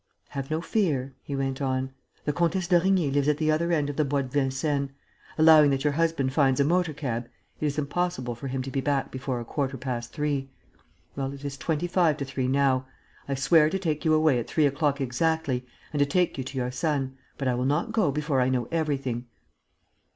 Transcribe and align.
"Have 0.29 0.49
no 0.49 0.61
fear," 0.61 1.13
he 1.21 1.35
went 1.35 1.61
on. 1.61 1.93
"The 2.25 2.33
Comtesse 2.33 2.65
d'Origny 2.67 3.11
lives 3.11 3.27
at 3.27 3.37
the 3.37 3.51
other 3.51 3.71
end 3.71 3.87
of 3.87 3.97
the 3.97 4.03
Bois 4.03 4.23
de 4.23 4.29
Vincennes. 4.29 4.89
Allowing 5.37 5.69
that 5.69 5.83
your 5.83 5.93
husband 5.93 6.33
finds 6.33 6.59
a 6.59 6.63
motor 6.63 6.91
cab, 6.91 7.27
it 7.59 7.65
is 7.67 7.77
impossible 7.77 8.33
for 8.33 8.47
him 8.47 8.63
to 8.63 8.71
be 8.71 8.81
back 8.81 9.11
before 9.11 9.39
a 9.39 9.45
quarter 9.45 9.77
past 9.77 10.11
three. 10.11 10.49
Well, 11.15 11.31
it 11.33 11.45
is 11.45 11.55
twenty 11.55 11.85
five 11.85 12.17
to 12.17 12.25
three 12.25 12.47
now. 12.47 12.87
I 13.29 13.35
swear 13.35 13.69
to 13.69 13.77
take 13.77 14.03
you 14.03 14.15
away 14.15 14.39
at 14.39 14.47
three 14.47 14.65
o'clock 14.65 14.99
exactly 14.99 15.67
and 15.93 15.99
to 15.99 16.05
take 16.07 16.35
you 16.35 16.43
to 16.45 16.57
your 16.57 16.71
son. 16.71 17.15
But 17.37 17.47
I 17.47 17.53
will 17.53 17.65
not 17.65 17.91
go 17.91 18.11
before 18.11 18.41
I 18.41 18.49
know 18.49 18.67
everything." 18.71 19.27